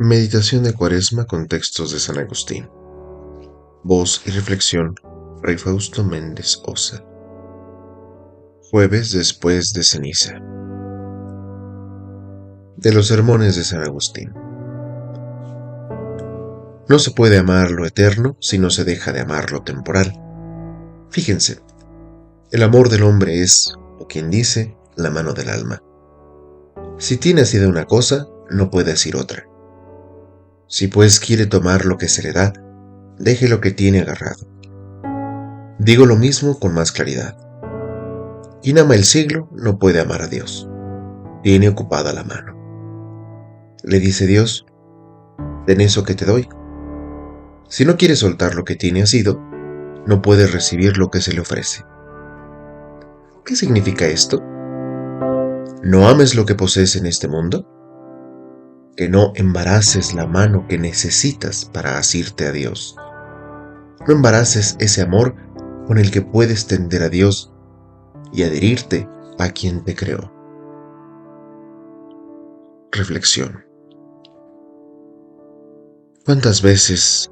[0.00, 2.70] Meditación de Cuaresma con textos de San Agustín.
[3.82, 4.94] Voz y reflexión,
[5.42, 7.02] Rey Fausto Méndez Osa.
[8.70, 10.34] Jueves después de ceniza.
[12.76, 14.32] De los sermones de San Agustín.
[16.88, 20.12] No se puede amar lo eterno si no se deja de amar lo temporal.
[21.10, 21.58] Fíjense,
[22.52, 25.82] el amor del hombre es, o quien dice, la mano del alma.
[26.98, 29.47] Si tiene de una cosa, no puede decir otra.
[30.68, 32.52] Si pues quiere tomar lo que se le da,
[33.18, 34.46] deje lo que tiene agarrado.
[35.78, 37.38] Digo lo mismo con más claridad.
[38.62, 40.68] Quien ama el siglo no puede amar a Dios.
[41.42, 42.54] Tiene ocupada la mano.
[43.82, 44.66] Le dice Dios,
[45.66, 46.46] ten eso que te doy.
[47.68, 49.40] Si no quiere soltar lo que tiene asido,
[50.06, 51.82] no puede recibir lo que se le ofrece.
[53.46, 54.42] ¿Qué significa esto?
[55.82, 57.66] No ames lo que posees en este mundo,
[58.98, 62.96] que no embaraces la mano que necesitas para asirte a Dios.
[64.08, 65.36] No embaraces ese amor
[65.86, 67.54] con el que puedes tender a Dios
[68.32, 70.32] y adherirte a quien te creó.
[72.90, 73.64] Reflexión.
[76.24, 77.30] ¿Cuántas veces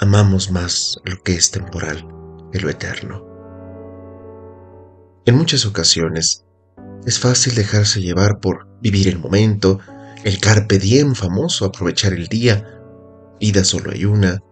[0.00, 2.04] amamos más lo que es temporal
[2.50, 3.24] que lo eterno?
[5.24, 6.44] En muchas ocasiones
[7.06, 9.78] es fácil dejarse llevar por vivir el momento,
[10.26, 12.66] el carpe diem famoso, aprovechar el día,
[13.38, 14.42] vida solo hay una.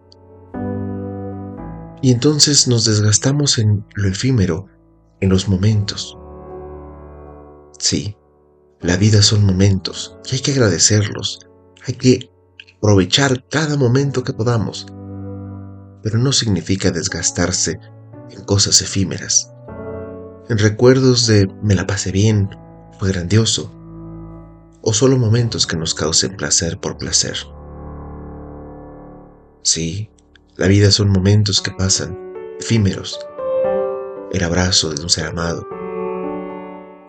[2.01, 4.67] Y entonces nos desgastamos en lo efímero,
[5.19, 6.17] en los momentos.
[7.77, 8.15] Sí,
[8.79, 11.39] la vida son momentos y hay que agradecerlos,
[11.85, 12.31] hay que
[12.77, 14.85] aprovechar cada momento que podamos,
[16.01, 17.77] pero no significa desgastarse
[18.29, 19.51] en cosas efímeras,
[20.47, 22.49] en recuerdos de me la pasé bien,
[22.97, 23.69] fue grandioso,
[24.85, 27.35] o solo momentos que nos causen placer por placer.
[29.63, 30.11] Sí,
[30.57, 32.15] la vida son momentos que pasan,
[32.59, 33.19] efímeros.
[34.31, 35.67] El abrazo de un ser amado,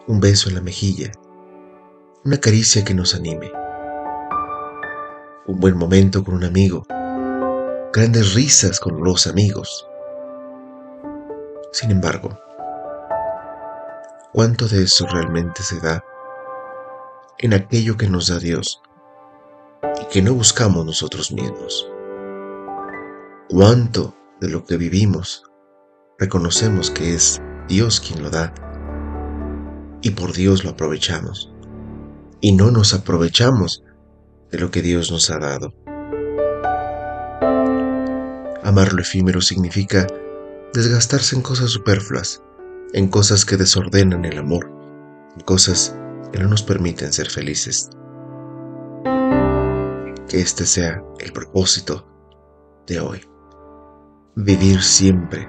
[0.06, 1.12] un beso en la mejilla,
[2.24, 3.52] una caricia que nos anime,
[5.46, 6.82] un buen momento con un amigo,
[7.92, 9.86] grandes risas con los amigos.
[11.72, 12.38] Sin embargo,
[14.32, 16.02] ¿cuánto de eso realmente se da
[17.38, 18.80] en aquello que nos da Dios
[20.00, 21.86] y que no buscamos nosotros mismos.
[23.48, 25.44] ¿Cuánto de lo que vivimos
[26.18, 28.54] reconocemos que es Dios quien lo da
[30.00, 31.52] y por Dios lo aprovechamos
[32.40, 33.82] y no nos aprovechamos
[34.50, 35.74] de lo que Dios nos ha dado?
[38.62, 40.06] Amar lo efímero significa
[40.72, 42.42] desgastarse en cosas superfluas,
[42.94, 44.70] en cosas que desordenan el amor,
[45.36, 45.96] en cosas
[46.38, 47.90] no nos permiten ser felices.
[50.28, 52.06] Que este sea el propósito
[52.86, 53.20] de hoy.
[54.34, 55.48] Vivir siempre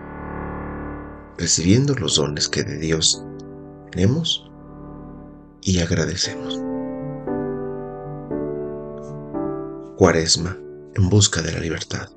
[1.38, 3.24] recibiendo los dones que de Dios
[3.92, 4.50] tenemos
[5.62, 6.60] y agradecemos.
[9.98, 10.58] Cuaresma
[10.96, 12.10] en busca de la libertad.